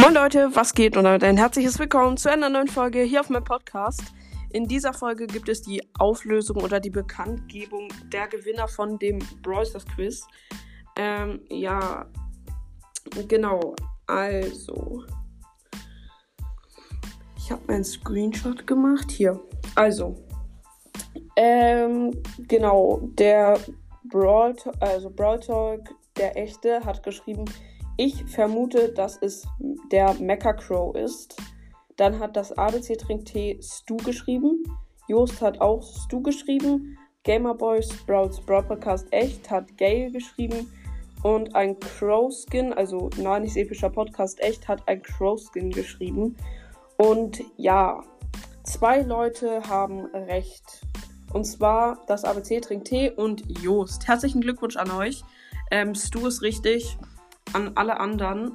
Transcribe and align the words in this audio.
Moin 0.00 0.14
Leute, 0.14 0.48
was 0.56 0.72
geht 0.72 0.96
und 0.96 1.04
ein 1.04 1.36
herzliches 1.36 1.78
Willkommen 1.78 2.16
zu 2.16 2.30
einer 2.30 2.48
neuen 2.48 2.68
Folge 2.68 3.02
hier 3.02 3.20
auf 3.20 3.28
meinem 3.28 3.44
Podcast. 3.44 4.02
In 4.50 4.66
dieser 4.66 4.94
Folge 4.94 5.26
gibt 5.26 5.50
es 5.50 5.60
die 5.60 5.82
Auflösung 5.98 6.56
oder 6.62 6.80
die 6.80 6.88
Bekanntgebung 6.88 7.88
der 8.10 8.26
Gewinner 8.28 8.66
von 8.66 8.98
dem 8.98 9.18
Brawl 9.42 9.66
Quiz. 9.94 10.26
Ähm, 10.96 11.42
ja, 11.50 12.06
genau. 13.28 13.74
Also, 14.06 15.04
ich 17.36 17.52
habe 17.52 17.70
einen 17.70 17.84
Screenshot 17.84 18.66
gemacht. 18.66 19.10
Hier. 19.10 19.38
Also, 19.74 20.14
ähm, 21.36 22.10
genau. 22.48 23.00
Der 23.18 23.58
Brawl, 24.04 24.56
also 24.80 25.10
Brawl 25.10 25.40
Talk, 25.40 25.90
der 26.16 26.38
echte, 26.38 26.82
hat 26.86 27.02
geschrieben, 27.02 27.44
ich 28.00 28.24
vermute, 28.24 28.88
dass 28.88 29.18
es 29.20 29.46
der 29.92 30.14
Mecha 30.14 30.54
Crow 30.54 30.96
ist. 30.96 31.36
Dann 31.96 32.18
hat 32.18 32.34
das 32.34 32.50
ABC 32.50 32.96
Trink 32.96 33.26
T 33.26 33.60
Stu 33.62 33.98
geschrieben. 33.98 34.64
Jost 35.06 35.42
hat 35.42 35.60
auch 35.60 35.82
Stu 35.82 36.22
geschrieben. 36.22 36.96
Gamerboy 37.24 37.82
Sprouts 37.82 38.40
Broadcast 38.40 39.06
echt 39.10 39.50
hat 39.50 39.76
Gale 39.76 40.10
geschrieben. 40.10 40.72
Und 41.22 41.54
ein 41.54 41.78
Crow 41.78 42.32
Skin, 42.32 42.72
also 42.72 43.10
nicht 43.18 43.56
epischer 43.58 43.90
Podcast 43.90 44.40
echt, 44.40 44.66
hat 44.66 44.88
ein 44.88 45.02
Crow 45.02 45.38
Skin 45.38 45.70
geschrieben. 45.70 46.36
Und 46.96 47.42
ja, 47.58 48.02
zwei 48.62 49.02
Leute 49.02 49.60
haben 49.68 50.06
recht. 50.14 50.86
Und 51.34 51.44
zwar 51.44 52.02
das 52.06 52.24
ABC 52.24 52.62
Trink 52.62 52.86
T 52.86 53.10
und 53.10 53.44
Jost. 53.60 54.08
Herzlichen 54.08 54.40
Glückwunsch 54.40 54.76
an 54.76 54.90
euch. 54.90 55.22
Ähm, 55.70 55.94
Stu 55.94 56.26
ist 56.26 56.40
richtig 56.40 56.96
an 57.52 57.72
alle 57.74 58.00
anderen. 58.00 58.52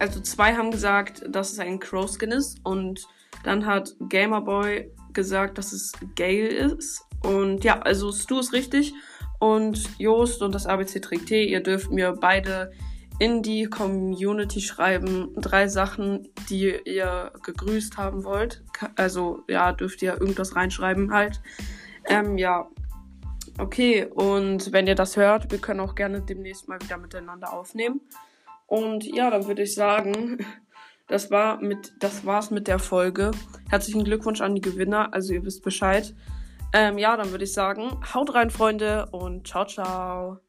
Also 0.00 0.20
zwei 0.20 0.54
haben 0.54 0.70
gesagt, 0.70 1.24
dass 1.28 1.52
es 1.52 1.58
ein 1.58 1.78
Crow-Skin 1.78 2.32
ist 2.32 2.58
und 2.64 3.06
dann 3.44 3.66
hat 3.66 3.94
Gamerboy 4.08 4.90
gesagt, 5.12 5.58
dass 5.58 5.72
es 5.72 5.92
Gale 6.16 6.48
ist. 6.48 7.04
Und 7.22 7.64
ja, 7.64 7.80
also 7.80 8.12
Stu 8.12 8.38
ist 8.40 8.52
richtig 8.52 8.94
und 9.38 9.88
Jost 9.98 10.42
und 10.42 10.54
das 10.54 10.66
ABC 10.66 11.00
trägt 11.00 11.26
T. 11.26 11.44
Ihr 11.44 11.62
dürft 11.62 11.90
mir 11.90 12.12
beide 12.12 12.72
in 13.18 13.42
die 13.42 13.64
Community 13.64 14.60
schreiben. 14.60 15.30
Drei 15.36 15.68
Sachen, 15.68 16.28
die 16.48 16.74
ihr 16.84 17.32
gegrüßt 17.42 17.96
haben 17.96 18.24
wollt. 18.24 18.62
Also 18.96 19.44
ja, 19.48 19.72
dürft 19.72 20.02
ihr 20.02 20.20
irgendwas 20.20 20.56
reinschreiben 20.56 21.12
halt. 21.12 21.40
Ähm, 22.06 22.36
ja, 22.36 22.68
Okay, 23.58 24.04
und 24.04 24.72
wenn 24.72 24.86
ihr 24.88 24.96
das 24.96 25.16
hört, 25.16 25.52
wir 25.52 25.58
können 25.58 25.80
auch 25.80 25.94
gerne 25.94 26.20
demnächst 26.20 26.68
mal 26.68 26.80
wieder 26.80 26.98
miteinander 26.98 27.52
aufnehmen. 27.52 28.00
Und 28.66 29.04
ja, 29.04 29.30
dann 29.30 29.46
würde 29.46 29.62
ich 29.62 29.74
sagen, 29.74 30.38
das 31.06 31.30
war 31.30 31.60
mit, 31.60 31.92
das 32.00 32.26
war's 32.26 32.50
mit 32.50 32.66
der 32.66 32.80
Folge. 32.80 33.30
Herzlichen 33.70 34.04
Glückwunsch 34.04 34.40
an 34.40 34.54
die 34.54 34.60
Gewinner, 34.60 35.12
also 35.14 35.32
ihr 35.32 35.44
wisst 35.44 35.62
Bescheid. 35.62 36.14
Ähm, 36.72 36.98
ja, 36.98 37.16
dann 37.16 37.30
würde 37.30 37.44
ich 37.44 37.52
sagen, 37.52 38.00
haut 38.12 38.34
rein, 38.34 38.50
Freunde, 38.50 39.06
und 39.12 39.46
ciao, 39.46 39.64
ciao. 39.64 40.43